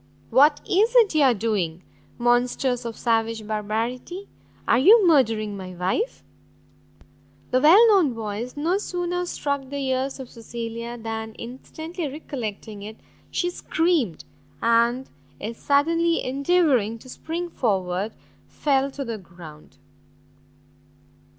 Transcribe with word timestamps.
what 0.31 0.59
is 0.67 0.95
it 0.95 1.13
you 1.13 1.21
are 1.21 1.35
doing? 1.35 1.83
Monsters 2.17 2.85
of 2.85 2.97
savage 2.97 3.45
barbarity, 3.45 4.27
are 4.67 4.79
you 4.79 5.05
murdering 5.05 5.55
my 5.55 5.75
wife?" 5.75 6.23
The 7.51 7.61
well 7.61 7.87
known 7.87 8.15
voice 8.15 8.57
no 8.57 8.79
sooner 8.79 9.27
struck 9.27 9.69
the 9.69 9.77
ears 9.77 10.19
of 10.19 10.31
Cecilia, 10.31 10.97
than 10.97 11.35
instantly 11.35 12.07
recollecting 12.07 12.81
it, 12.81 12.97
she 13.29 13.51
screamed, 13.51 14.25
and, 14.59 15.07
is 15.39 15.57
suddenly 15.57 16.23
endeavouring 16.23 16.97
to 16.97 17.07
spring 17.07 17.47
forward, 17.51 18.13
fell 18.47 18.89
to 18.89 19.05
the 19.05 19.19
ground. 19.19 19.77